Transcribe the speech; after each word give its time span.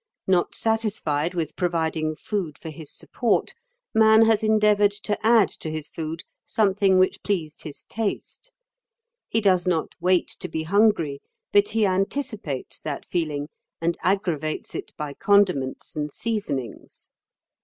Not 0.25 0.55
satisfied 0.55 1.35
with 1.35 1.55
providing 1.55 2.15
food 2.15 2.57
for 2.57 2.71
his 2.71 2.91
support, 2.91 3.53
man 3.93 4.25
has 4.25 4.41
endeavoured 4.41 4.93
to 5.03 5.23
add 5.23 5.47
to 5.49 5.69
his 5.69 5.89
food 5.89 6.23
something 6.43 6.97
which 6.97 7.21
pleased 7.21 7.61
his 7.61 7.83
taste. 7.83 8.51
He 9.29 9.41
does 9.41 9.67
not 9.67 9.93
wait 9.99 10.27
to 10.39 10.47
be 10.49 10.63
hungry, 10.63 11.21
but 11.53 11.69
he 11.69 11.85
anticipates 11.85 12.79
that 12.79 13.05
feeling, 13.05 13.47
and 13.79 13.95
aggravates 14.01 14.73
it 14.73 14.91
by 14.97 15.13
condiments 15.13 15.95
and 15.95 16.11
seasonings. 16.11 17.11